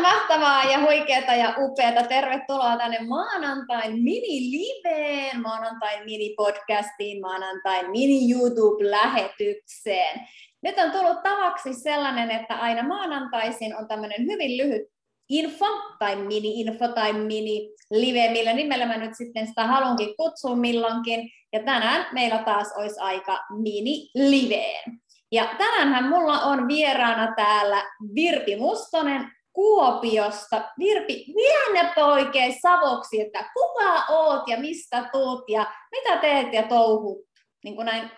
[0.00, 2.02] Mahtavaa ja huikeata ja upeata.
[2.02, 10.20] Tervetuloa tänne maanantain mini-liveen, maanantain mini-podcastiin, maanantain mini-YouTube-lähetykseen.
[10.62, 14.82] Nyt on tullut tavaksi sellainen, että aina maanantaisin on tämmöinen hyvin lyhyt
[15.28, 15.66] info
[15.98, 21.30] tai mini-info tai mini-live, millä nimellä mä nyt sitten sitä haluankin kutsua milloinkin.
[21.52, 25.00] Ja tänään meillä taas olisi aika mini-liveen.
[25.32, 27.82] Ja tänäänhän mulla on vieraana täällä
[28.14, 30.70] Virpi Mustonen Kuopiosta.
[30.78, 37.18] Virpi, väännäpä oikein savoksi, että kuka oot ja mistä tuut ja mitä teet ja touhut
[37.64, 38.10] niin kuin näin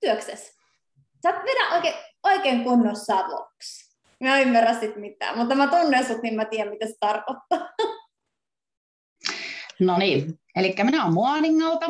[0.00, 0.52] työksessä.
[1.22, 3.98] Sä oot vedä oikein, oikein kunnon savoksi.
[4.20, 7.68] Mä en ymmärrä sit mitään, mutta mä tunnen sut, niin mä tiedän, mitä se tarkoittaa.
[9.80, 11.86] No niin, eli minä olen Muoningalta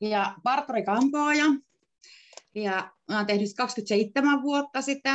[0.00, 1.44] ja parturi kampaaja.
[2.54, 5.14] Ja mä oon tehnyt 27 vuotta sitä,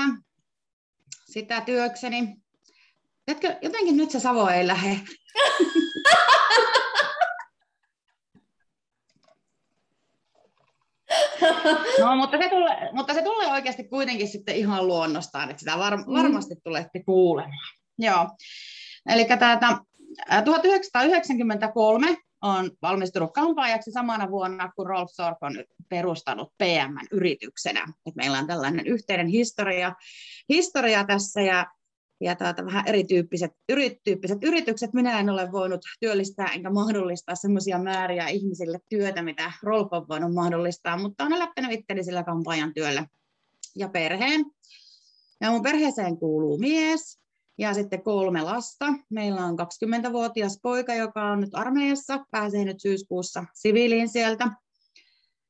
[1.25, 2.35] sitä työkseni.
[3.29, 4.99] Etkö, jotenkin nyt se Savo ei lähde.
[11.99, 15.97] No, mutta se, tulee, mutta se tulee oikeasti kuitenkin sitten ihan luonnostaan, että sitä var,
[15.97, 16.03] mm.
[16.13, 17.75] varmasti tulette kuulemaan.
[17.97, 18.29] Joo.
[19.09, 19.59] Eli tätä
[20.45, 27.93] 1993 on valmistunut kampaajaksi samana vuonna, kun Rolf Sorp on perustanut PM-yrityksenä.
[28.05, 29.95] Et meillä on tällainen yhteinen historia,
[30.49, 31.65] historia tässä ja
[32.21, 34.93] ja tuota, vähän erityyppiset, erityyppiset yritykset.
[34.93, 40.33] Minä en ole voinut työllistää enkä mahdollistaa sellaisia määriä ihmisille työtä, mitä Rolf on voinut
[40.33, 43.05] mahdollistaa, mutta on elättänyt itteni sillä kampanjan työllä
[43.75, 44.45] ja perheen.
[45.41, 47.19] Ja mun perheeseen kuuluu mies
[47.57, 48.85] ja sitten kolme lasta.
[49.09, 54.51] Meillä on 20-vuotias poika, joka on nyt armeijassa, pääsee nyt syyskuussa siviiliin sieltä.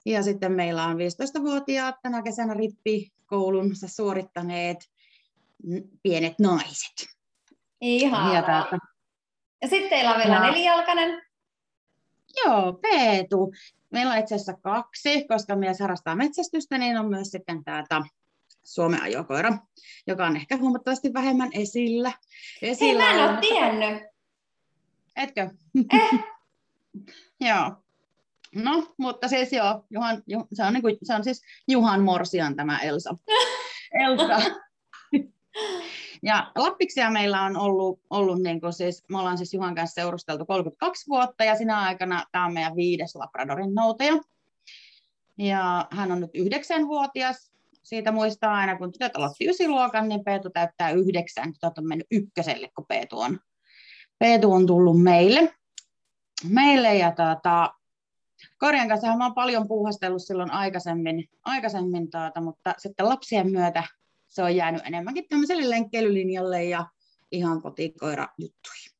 [0.05, 4.77] Ja sitten meillä on 15-vuotiaat tänä kesänä rippikoulunsa suorittaneet
[6.03, 7.07] pienet naiset.
[7.81, 8.35] Ihan.
[9.61, 10.41] Ja, sitten teillä on vielä ja...
[10.41, 11.21] nelijalkainen.
[12.45, 13.53] Joo, Peetu.
[13.91, 18.01] Meillä on itse asiassa kaksi, koska mies harrastaa metsästystä, niin on myös sitten täältä
[18.63, 19.57] Suomen ajokoira,
[20.07, 22.11] joka on ehkä huomattavasti vähemmän esillä.
[22.61, 24.03] esillä Hei, mä en ole tiennyt.
[25.15, 25.49] Etkö?
[25.93, 26.09] Eh.
[27.49, 27.71] joo.
[28.55, 32.79] No, mutta siis joo, Juhan, se, on niin kuin, se on siis Juhan Morsian tämä
[32.79, 33.17] Elsa.
[34.05, 34.41] Elsa.
[36.23, 40.45] Ja Lappiksia meillä on ollut, ollut niin kuin siis, me ollaan siis Juhan kanssa seurusteltu
[40.45, 44.13] 32 vuotta ja sinä aikana tämä on meidän viides Labradorin noutaja.
[45.37, 47.51] Ja hän on nyt yhdeksänvuotias.
[47.83, 51.53] Siitä muistaa aina, kun tytöt aloitti ysiluokan, niin Peetu täyttää yhdeksän.
[51.53, 53.39] Tytöt on mennyt ykköselle, kun Peetu on,
[54.19, 55.53] Peetu on tullut meille.
[56.49, 57.73] meille ja tuota,
[58.57, 63.83] Korjan kanssa mä oon paljon puuhastellut silloin aikaisemmin, aikaisemmin tuota, mutta sitten lapsien myötä
[64.29, 66.85] se on jäänyt enemmänkin tämmöiselle lenkkeilylinjalle ja
[67.31, 68.91] ihan kotikoira juttuihin.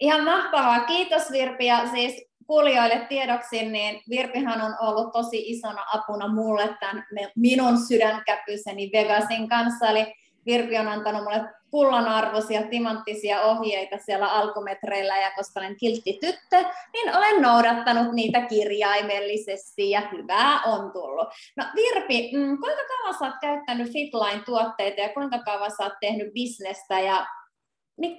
[0.00, 0.80] Ihan mahtavaa.
[0.80, 1.66] Kiitos Virpi.
[1.66, 7.04] Ja siis kuulijoille tiedoksi, niin Virpihan on ollut tosi isona apuna mulle tämän
[7.36, 9.88] minun sydänkäpyseni Vegasin kanssa.
[9.88, 10.14] Eli
[10.50, 17.16] Virpi on antanut mulle kullanarvoisia, timanttisia ohjeita siellä alkumetreillä, ja koska olen kiltti tyttö, niin
[17.16, 21.28] olen noudattanut niitä kirjaimellisesti, ja hyvää on tullut.
[21.56, 26.32] No Virpi, mm, kuinka kauan sä oot käyttänyt Fitline-tuotteita, ja kuinka kauan sä oot tehnyt
[26.34, 27.26] bisnestä, ja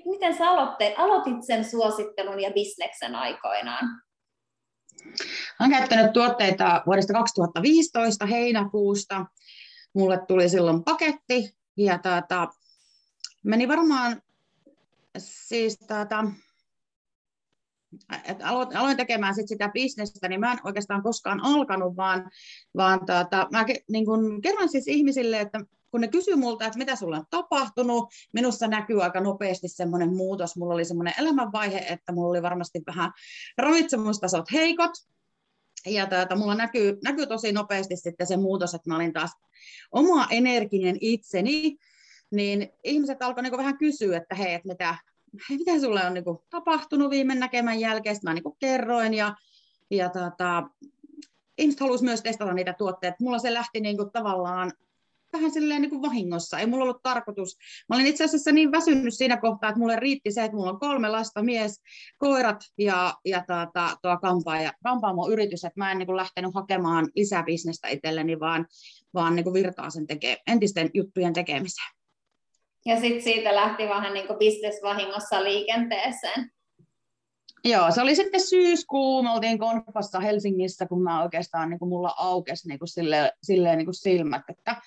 [0.06, 3.86] miten sä aloitteet, aloitit sen suosittelun ja bisneksen aikoinaan?
[5.60, 9.26] Olen käyttänyt tuotteita vuodesta 2015 heinäkuusta.
[9.96, 12.48] Mulle tuli silloin paketti, ja tuota,
[13.44, 14.22] meni varmaan
[15.18, 16.26] siis tuota,
[18.24, 22.32] että aloin tekemään sit sitä bisnestä, niin mä en oikeastaan koskaan alkanut, vaan,
[22.78, 25.60] vaan tuota, mä niin kun kerron siis ihmisille, että
[25.92, 30.58] kun ne kysyy multa, että mitä sulla on tapahtunut, minussa näkyy aika nopeasti semmoinen muutos.
[30.58, 33.12] Mulla oli semmoinen elämänvaihe, että mulla oli varmasti vähän
[33.58, 34.92] ravitsemustasot heikot,
[35.86, 39.32] ja tuota, mulla näkyy, näkyy tosi nopeasti sitten se muutos, että mä olin taas
[39.92, 41.78] oma energinen itseni,
[42.32, 44.96] niin ihmiset alkoivat niin vähän kysyä, että hei, että mitä,
[45.50, 49.36] mitä sulle on niin kuin, tapahtunut viime näkemän jälkeen, sitten mä niin kerroin, ja,
[49.92, 50.64] ja tota,
[51.58, 53.18] ihmiset halusivat myös testata niitä tuotteita.
[53.20, 54.72] Mulla se lähti niin tavallaan
[55.34, 56.60] vähän silleen niin kuin vahingossa.
[56.60, 57.58] Ei mulla ollut tarkoitus.
[57.90, 60.80] Mä olin itse asiassa niin väsynyt siinä kohtaa, että mulle riitti se, että mulla on
[60.80, 61.82] kolme lasta, mies,
[62.18, 64.74] koirat ja, ja tuota, tuo kampaaja,
[65.32, 68.66] yritys, että mä en niin kuin lähtenyt hakemaan lisäbisnestä itselleni, vaan,
[69.14, 71.92] vaan niin kuin virtaa sen teke, entisten juttujen tekemiseen.
[72.86, 76.52] Ja sitten siitä lähti vähän niin kuin bisnesvahingossa liikenteeseen.
[77.66, 82.14] Joo, se oli sitten syyskuu, me oltiin konfassa Helsingissä, kun mä oikeastaan, niin kuin mulla
[82.18, 84.82] aukesi niin kuin silleen, silleen niin kuin silmät, että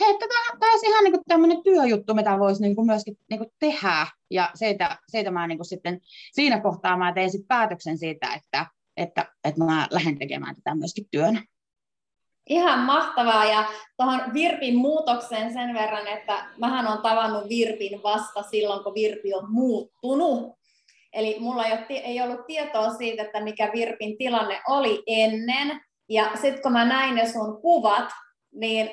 [0.00, 4.06] hei, tämä olisi ihan niin tämmöinen työjuttu, mitä voisi niin kuin myöskin niin kuin tehdä,
[4.30, 6.00] ja siitä, siitä mä niin kuin sitten,
[6.32, 8.66] siinä kohtaa mä tein sitten päätöksen siitä, että,
[8.96, 11.42] että, että mä lähden tekemään tätä myöskin työnä.
[12.46, 13.64] Ihan mahtavaa ja
[13.96, 19.52] tuohon Virpin muutokseen sen verran, että mähän on tavannut Virpin vasta silloin, kun Virpi on
[19.52, 20.58] muuttunut.
[21.12, 25.80] Eli mulla ei, ollut tietoa siitä, että mikä Virpin tilanne oli ennen.
[26.08, 28.08] Ja sitten kun mä näin ne sun kuvat,
[28.54, 28.90] niin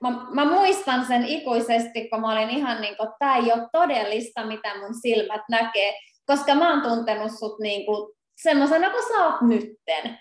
[0.00, 4.46] mä, mä muistan sen ikuisesti, kun mä olin ihan niin kuin, tämä ei ole todellista,
[4.46, 9.40] mitä mun silmät näkee, koska mä oon tuntenut sut niin kuin semmoisena kuin sä oot
[9.40, 10.18] nytten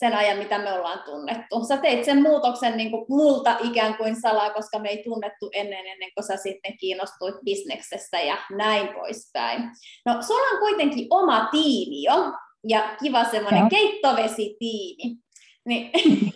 [0.00, 1.64] sen ajan, mitä me ollaan tunnettu.
[1.68, 5.86] Sä teit sen muutoksen niin kuin multa ikään kuin salaa, koska me ei tunnettu ennen,
[5.86, 9.62] ennen kuin sä sitten kiinnostuit bisneksestä ja näin poispäin.
[10.06, 12.32] No, sulla on kuitenkin oma tiimi jo,
[12.68, 15.16] ja kiva semmoinen keittovesitiimi.
[15.66, 15.90] Niin,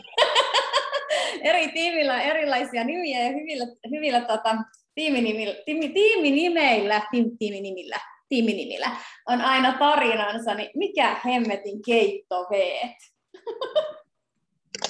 [1.51, 4.57] eri tiimillä on erilaisia nimiä ja hyvillä, hyvillä tota,
[4.95, 8.91] tiiminimillä, tiimi, tiiminimeillä, tiim, tiiminimillä, tiiminimillä
[9.29, 13.14] on aina tarinansa, niin mikä hemmetin keittoveet?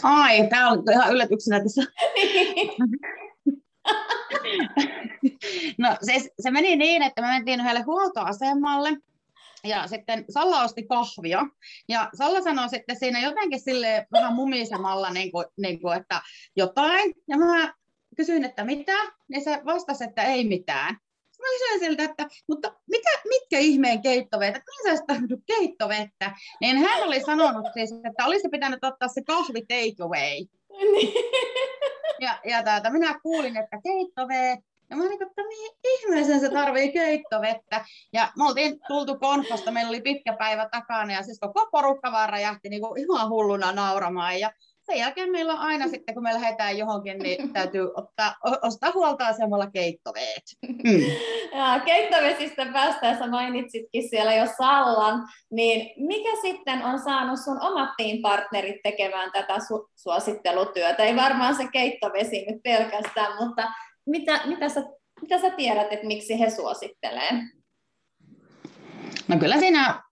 [0.03, 1.83] Ai, tämä on ihan yllätyksenä tässä.
[5.79, 8.91] no se, se meni niin, että me mentiin yhdelle huoltoasemalle
[9.65, 11.47] ja sitten Salla osti kahvia.
[11.89, 16.23] Ja Salla sanoi sitten siinä jotenkin sille vähän mumisemalla, niin kuin, niin kuin, että
[16.57, 17.15] jotain.
[17.29, 17.75] Ja mä
[18.17, 18.97] kysyin, että mitä?
[19.29, 20.97] Ja se vastasi, että ei mitään
[21.45, 26.33] mä kysyin siltä, että mutta mitä, mitkä ihmeen keittovettä, kuinka sä tarvinnut keittovettä?
[26.61, 30.47] Niin hän oli sanonut siis, että olisi pitänyt ottaa se kahvi takeaway.
[32.21, 34.59] ja, ja täältä, minä kuulin, että keittoveet,
[34.91, 37.85] ja mä olin, että mihin ihmeeseen se tarvii keittovettä.
[38.13, 42.29] Ja me oltiin tultu konfasta, meillä oli pitkä päivä takana, ja siis koko porukka vaan
[42.29, 44.41] räjähti niin kuin ihan hulluna nauramaan.
[44.41, 44.51] Ja
[44.87, 49.71] sen jälkeen meillä on aina sitten, kun me lähdetään johonkin, niin täytyy ottaa, ostaa huoltoasemalla
[49.71, 50.43] keittoveet.
[50.85, 51.01] Mm.
[51.59, 57.89] Ja, keittovesistä päästäessä mainitsitkin siellä jo Sallan, niin mikä sitten on saanut sun omat
[58.23, 61.03] partnerit tekemään tätä su- suosittelutyötä?
[61.03, 63.73] Ei varmaan se keittovesi nyt pelkästään, mutta
[64.07, 64.83] mitä, mitä, sä,
[65.21, 67.31] mitä sä tiedät, että miksi he suosittelee?
[69.29, 70.03] No kyllä siinä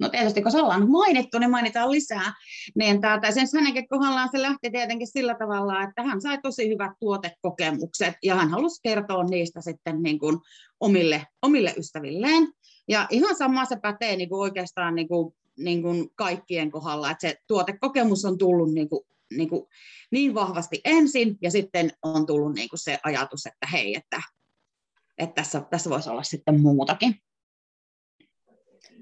[0.00, 2.32] no tietysti kun se ollaan mainittu, niin mainitaan lisää,
[2.74, 6.92] niin täältä sen hänenkin kohdallaan se lähti tietenkin sillä tavalla, että hän sai tosi hyvät
[7.00, 10.38] tuotekokemukset ja hän halusi kertoa niistä sitten niin kuin
[10.80, 12.48] omille, omille ystävilleen.
[12.88, 17.28] Ja ihan sama se pätee niin kuin oikeastaan niin kuin, niin kuin kaikkien kohdalla, että
[17.28, 19.04] se tuotekokemus on tullut niin kuin,
[19.36, 19.66] niin, kuin
[20.10, 24.22] niin vahvasti ensin ja sitten on tullut niin kuin se ajatus, että hei, että,
[25.18, 27.20] että tässä, tässä voisi olla sitten muutakin.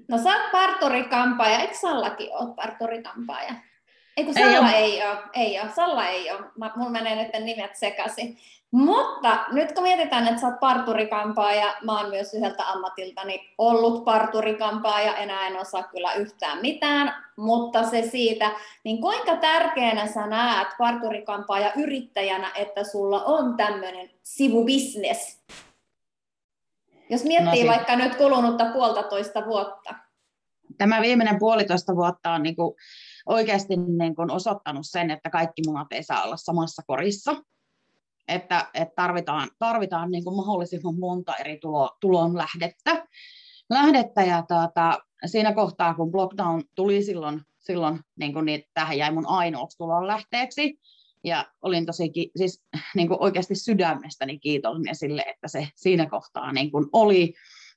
[0.07, 3.53] No sä oot parturikampaaja, eikö Sallakin ole parturikampaaja?
[4.17, 7.75] Eikö Salla ei, ei ole, ei ole, Salla ei ole, Mä, mulla menee nyt nimet
[7.75, 8.37] sekaisin.
[8.71, 15.15] Mutta nyt kun mietitään, että sä oot parturikampaaja, mä oon myös yhdeltä ammatiltani ollut parturikampaaja,
[15.15, 18.51] enää en osaa kyllä yhtään mitään, mutta se siitä,
[18.83, 25.41] niin kuinka tärkeänä sä näet parturikampaaja yrittäjänä, että sulla on tämmöinen sivubisnes,
[27.09, 29.95] jos miettii no, vaikka nyt kulunutta puolitoista vuotta.
[30.77, 32.75] Tämä viimeinen puolitoista vuotta on niin kuin
[33.25, 37.35] oikeasti niin kuin osoittanut sen, että kaikki munat ei saa olla samassa korissa.
[38.27, 43.07] Että, että tarvitaan, tarvitaan niin kuin mahdollisimman monta eri tulo, tulon lähdettä.
[43.69, 49.11] lähdettä ja tuota, siinä kohtaa, kun lockdown tuli silloin, silloin niin kuin niin, tähän jäi
[49.11, 50.79] mun ainoaksi tulon lähteeksi,
[51.23, 52.63] ja olin tosi siis,
[52.95, 57.33] niin kuin oikeasti sydämestäni kiitollinen sille, että se siinä kohtaa niin kuin oli,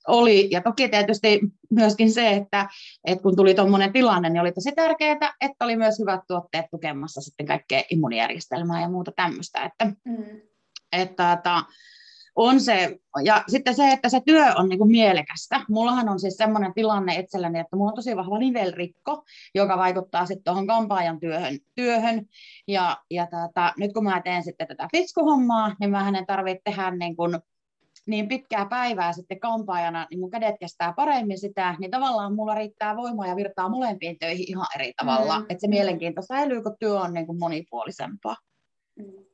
[0.08, 0.48] oli.
[0.50, 2.68] Ja toki tietysti myöskin se, että,
[3.04, 7.20] että kun tuli tuommoinen tilanne, niin oli tosi tärkeää, että oli myös hyvät tuotteet tukemassa
[7.20, 9.64] sitten kaikkea immunijärjestelmää ja muuta tämmöistä.
[9.64, 10.40] Että, mm.
[10.92, 11.62] että, että
[12.42, 15.60] on se, ja sitten se, että se työ on niin kuin mielekästä.
[15.68, 20.44] Mullahan on siis semmoinen tilanne itselläni, että mulla on tosi vahva nivelrikko, joka vaikuttaa sitten
[20.44, 21.58] tuohon kampaajan työhön.
[21.74, 22.26] työhön.
[22.68, 26.90] Ja, ja tata, nyt kun mä teen sitten tätä fiskuhommaa, niin mä en tarvitse tehdä
[26.90, 27.38] niin, kuin,
[28.06, 32.96] niin pitkää päivää sitten kampaajana, niin mun kädet kestää paremmin sitä, niin tavallaan mulla riittää
[32.96, 35.38] voimaa ja virtaa molempiin töihin ihan eri tavalla.
[35.38, 35.46] Mm.
[35.48, 38.36] Että se mielenkiinto säilyy, kun työ on niin kuin monipuolisempaa.
[38.96, 39.24] Mm.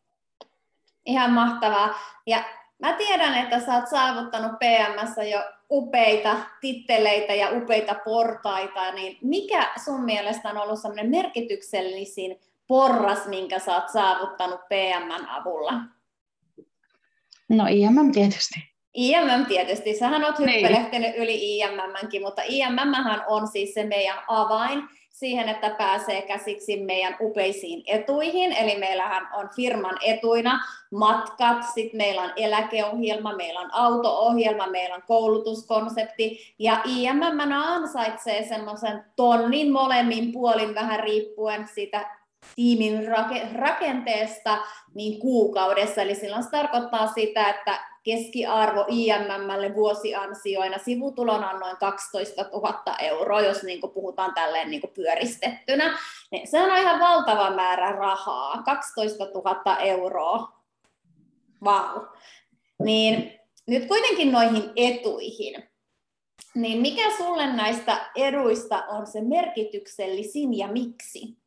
[1.06, 1.94] Ihan mahtavaa.
[2.26, 2.44] Ja
[2.78, 9.72] Mä tiedän, että sä oot saavuttanut PMssä jo upeita titteleitä ja upeita portaita, niin mikä
[9.84, 15.72] sun mielestä on ollut semmoinen merkityksellisin porras, minkä sä oot saavuttanut PMn avulla?
[17.48, 18.76] No IMM tietysti.
[18.94, 20.50] IMM tietysti, sähän oot niin.
[20.50, 21.22] hyppelehtinyt niin.
[21.22, 22.94] yli IMMnkin, mutta IMM
[23.26, 24.82] on siis se meidän avain
[25.16, 28.52] siihen, että pääsee käsiksi meidän upeisiin etuihin.
[28.52, 35.02] Eli meillähän on firman etuina matkat, sitten meillä on eläkeohjelma, meillä on auto-ohjelma, meillä on
[35.06, 36.54] koulutuskonsepti.
[36.58, 42.16] Ja IMM ansaitsee semmoisen tonnin molemmin puolin vähän riippuen siitä
[42.56, 43.08] tiimin
[43.54, 44.58] rakenteesta
[44.94, 46.02] niin kuukaudessa.
[46.02, 53.40] Eli silloin se tarkoittaa sitä, että keskiarvo IMMlle vuosiansioina sivutulona on noin 12 000 euroa,
[53.40, 55.98] jos niin kuin puhutaan tälleen niin kuin pyöristettynä.
[56.30, 60.56] Niin se on ihan valtava määrä rahaa, 12 000 euroa.
[61.64, 61.94] Vau.
[61.94, 62.04] Wow.
[62.82, 65.62] Niin nyt kuitenkin noihin etuihin.
[66.54, 71.45] Niin mikä sulle näistä eduista on se merkityksellisin ja miksi?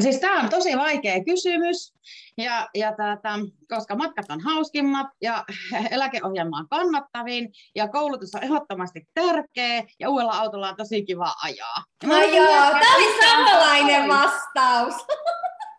[0.00, 1.94] Siis tämä on tosi vaikea kysymys,
[2.38, 5.44] ja, ja tätä, koska matkat on hauskimmat ja
[5.90, 11.84] eläkeohjelma on kannattavin ja koulutus on ehdottomasti tärkeä ja uudella autolla on tosi kiva ajaa.
[12.10, 14.94] Ajaa, tämä oli samanlainen vastaus.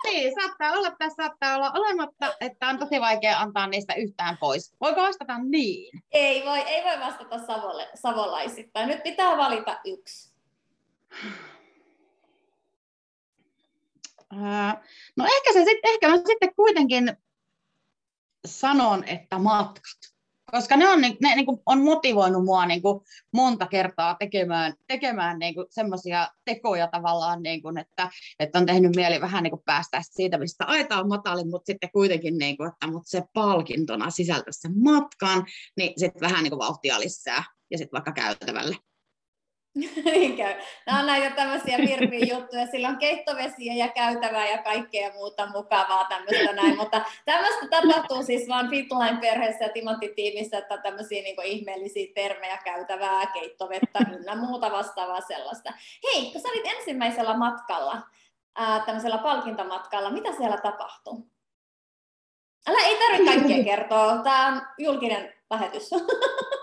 [0.03, 4.75] Niin, saattaa olla tässä, saattaa olla olematta, että on tosi vaikea antaa niistä yhtään pois.
[4.81, 6.03] Voiko vastata niin?
[6.11, 8.87] Ei voi, ei voi vastata savolle, savolaisittain.
[8.87, 10.33] Nyt pitää valita yksi.
[15.17, 17.17] No ehkä, se ehkä mä sitten kuitenkin
[18.47, 20.13] sanon, että matkat.
[20.51, 23.01] Koska ne on, ne, niin kuin, on motivoinut mua niin kuin,
[23.33, 28.09] monta kertaa tekemään, tekemään niin semmoisia tekoja tavallaan, niin kuin, että,
[28.39, 31.89] että on tehnyt mieli vähän niin kuin, päästä siitä, mistä aita on matalin, mutta sitten
[31.91, 35.45] kuitenkin, niin kuin, että mutta se palkintona sisältää sen matkan,
[35.77, 38.75] niin sitten vähän niin kuin, vauhtia lisää ja sitten vaikka käytävälle.
[40.85, 42.67] Nämä on näitä tämmöisiä virpiä juttuja.
[42.67, 46.77] Sillä on keittovesiä ja käytävää ja kaikkea muuta mukavaa tämmöistä näin.
[46.77, 53.99] Mutta tämmöistä tapahtuu siis vaan Fitline-perheessä ja Timantti-tiimissä, että tämmöisiä niin ihmeellisiä termejä käytävää, keittovettä
[54.13, 55.73] ynnä muuta vastaavaa sellaista.
[56.03, 58.01] Hei, kun sä olit ensimmäisellä matkalla,
[58.55, 61.15] ää, tämmöisellä palkintomatkalla, mitä siellä tapahtui?
[62.67, 64.17] Älä ei tarvitse kaikkea kertoa.
[64.17, 65.89] Tämä on julkinen lähetys.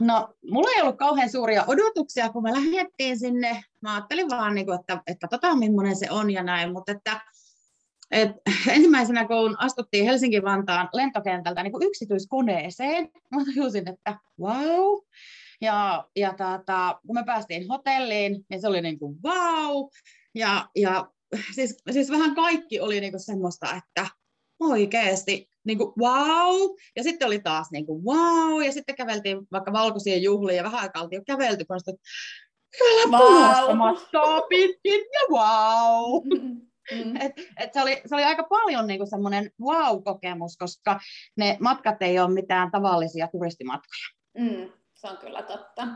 [0.00, 3.64] No, mulla ei ollut kauhean suuria odotuksia, kun me lähdettiin sinne.
[3.80, 7.20] Mä ajattelin vaan, niin että, että tota, millainen se on ja näin, mutta että,
[8.10, 8.30] et,
[8.74, 14.98] ensimmäisenä kun astuttiin Helsinki-Vantaan lentokentältä niin yksityiskoneeseen, mä tajusin, että wow.
[15.60, 19.88] Ja, ja tata, kun me päästiin hotelliin, niin se oli niin kuin wow.
[20.34, 21.10] Ja, ja
[21.54, 24.06] siis, siis vähän kaikki oli niin kuin semmoista, että
[24.60, 29.72] oikeasti niin kuin, wow, ja sitten oli taas niin kuin, wow, ja sitten käveltiin vaikka
[29.72, 31.96] valkoisia juhliin, ja vähän aikaa oltiin jo kävelty, kun sitten
[33.10, 34.44] wow.
[34.48, 36.22] pitkin, ja wow.
[36.92, 37.16] Mm.
[37.20, 41.00] Et, et se, oli, se oli aika paljon niinku semmoinen wow-kokemus, koska
[41.36, 44.06] ne matkat ei ole mitään tavallisia turistimatkoja.
[44.38, 45.88] Mm, se on kyllä totta.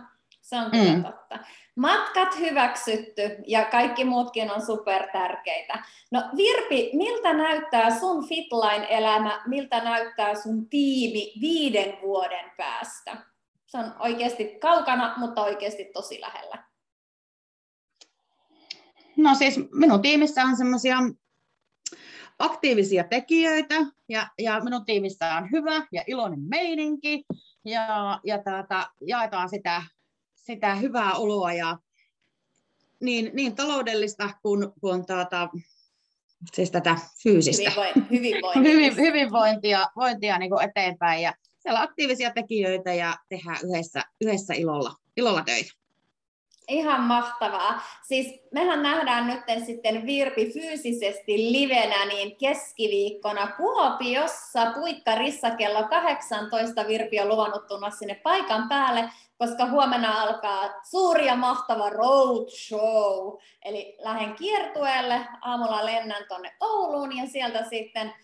[0.51, 1.05] Se on kyllä mm.
[1.05, 1.39] totta.
[1.77, 5.83] Matkat hyväksytty ja kaikki muutkin on super tärkeitä.
[6.11, 13.17] No Virpi, miltä näyttää sun Fitline-elämä, miltä näyttää sun tiimi viiden vuoden päästä?
[13.67, 16.65] Se on oikeasti kaukana, mutta oikeasti tosi lähellä.
[19.17, 20.97] No siis minun tiimissä on semmoisia
[22.39, 23.75] aktiivisia tekijöitä
[24.09, 27.25] ja, ja minun tiimissä on hyvä ja iloinen meininki
[27.65, 29.83] ja, ja tätä, jaetaan sitä
[30.51, 31.79] sitä hyvää oloa ja
[33.01, 35.49] niin, niin taloudellista kuin, kuin tuota,
[36.53, 37.73] siis tätä fyysistä
[38.11, 41.23] hyvinvointia, hyvinvointia vointia niin kuin eteenpäin.
[41.23, 45.71] Ja siellä on aktiivisia tekijöitä ja tehdään yhdessä, yhdessä ilolla, ilolla töitä.
[46.69, 47.83] Ihan mahtavaa.
[48.07, 56.87] Siis mehän nähdään nyt sitten Virpi fyysisesti livenä niin keskiviikkona Kuopiossa Puikkarissa kello 18.
[56.87, 63.39] Virpi on luvannut tulla sinne paikan päälle, koska huomenna alkaa suuri ja mahtava road show.
[63.65, 68.15] Eli lähden kiertueelle, aamulla lennän tuonne Ouluun ja sieltä sitten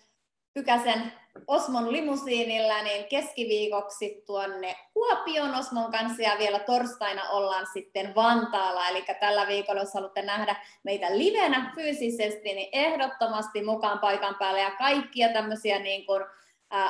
[0.54, 1.12] Pykäsen
[1.46, 8.88] Osmon limusiinilla niin keskiviikoksi tuonne Kuopion Osmon kanssa ja vielä torstaina ollaan sitten Vantaalla.
[8.88, 14.70] Eli tällä viikolla, jos haluatte nähdä meitä livenä fyysisesti, niin ehdottomasti mukaan paikan päälle ja
[14.70, 16.24] kaikkia tämmöisiä niin kuin,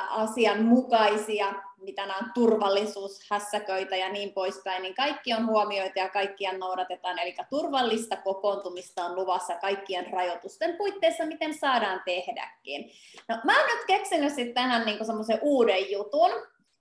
[0.09, 7.19] asianmukaisia, mitä nämä on turvallisuushässäköitä ja niin poispäin, niin kaikki on huomioita ja kaikkia noudatetaan.
[7.19, 12.91] Eli turvallista kokoontumista on luvassa kaikkien rajoitusten puitteissa, miten saadaan tehdäkin.
[13.29, 16.31] No, mä oon nyt keksinyt sitten tähän niin semmoisen uuden jutun,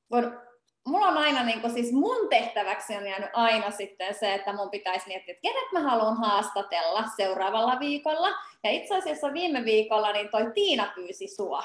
[0.09, 0.41] kun
[0.87, 4.71] mulla on aina, niin kuin, siis mun tehtäväksi on jäänyt aina sitten se, että mun
[4.71, 8.29] pitäisi miettiä, että kenet mä haluan haastatella seuraavalla viikolla.
[8.65, 11.65] Ja itse asiassa viime viikolla niin toi Tiina pyysi sua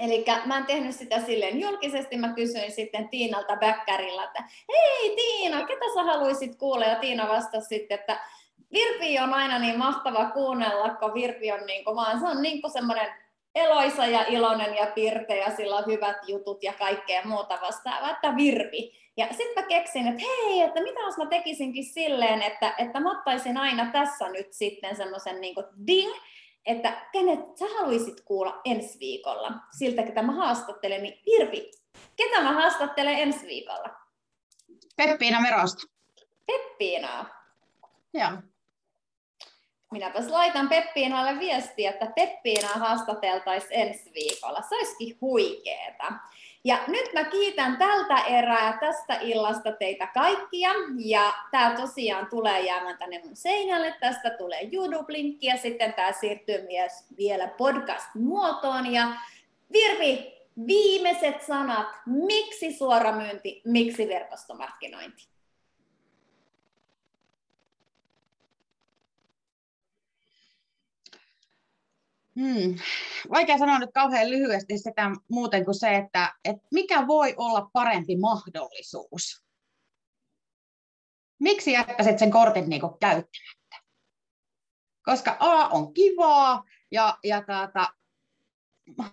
[0.00, 5.66] Eli mä en tehnyt sitä silleen julkisesti, mä kysyin sitten Tiinalta Bäkkärillä, että hei Tiina,
[5.66, 6.84] ketä sä haluaisit kuulla?
[6.84, 8.20] Ja Tiina vastasi sitten, että
[8.72, 12.60] Virpi on aina niin mahtava kuunnella, kun Virpi on niin kuin, vaan se on niin
[12.60, 13.08] kuin semmoinen
[13.54, 18.92] eloisa ja iloinen ja pirteä, sillä on hyvät jutut ja kaikkea muuta vastaavaa, että Virpi.
[19.16, 23.10] Ja sitten mä keksin, että hei, että mitä jos mä tekisinkin silleen, että, että mä
[23.10, 25.54] ottaisin aina tässä nyt sitten semmoisen niin
[25.86, 26.12] ding,
[26.66, 31.70] että kenet sä haluaisit kuulla ensi viikolla siltä, ketä mä haastattelen, niin Virpi,
[32.16, 33.90] ketä mä haastattelen ensi viikolla?
[34.96, 35.86] Peppiina Merosta.
[36.46, 37.26] Peppiinaa.
[38.14, 38.30] Joo.
[39.92, 44.62] Minäpäs laitan Peppiinalle viestiä, että Peppiinaa haastateltaisiin ensi viikolla.
[44.68, 46.12] Se olisikin huikeeta.
[46.64, 50.70] Ja nyt mä kiitän tältä erää tästä illasta teitä kaikkia.
[50.98, 53.94] Ja tämä tosiaan tulee jäämään tänne mun seinälle.
[54.00, 58.92] Tästä tulee YouTube-linkki ja sitten tämä siirtyy myös vielä podcast-muotoon.
[58.92, 59.08] Ja
[59.72, 61.86] Virvi, viimeiset sanat.
[62.06, 65.37] Miksi suoramyynti, miksi verkostomarkkinointi?
[72.38, 72.78] Hmm.
[73.30, 78.16] Vaikea sanoa nyt kauhean lyhyesti sitä muuten kuin se, että, että mikä voi olla parempi
[78.16, 79.44] mahdollisuus.
[81.40, 83.76] Miksi jättäisit sen kortin niin käyttämättä?
[85.04, 87.88] Koska A on kivaa ja, ja taata,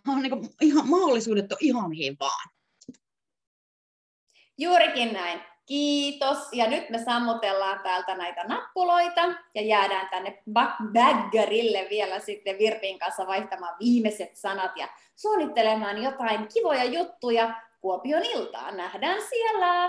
[0.07, 2.49] on niin ihan, mahdollisuudet on ihan mihin vaan.
[4.57, 5.54] Juurikin näin.
[5.65, 6.37] Kiitos.
[6.51, 9.21] Ja nyt me sammutellaan täältä näitä nappuloita
[9.55, 16.83] ja jäädään tänne baggerille vielä sitten Virpin kanssa vaihtamaan viimeiset sanat ja suunnittelemaan jotain kivoja
[16.83, 18.77] juttuja Kuopion iltaan.
[18.77, 19.87] Nähdään siellä!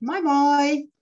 [0.00, 0.97] Moi moi!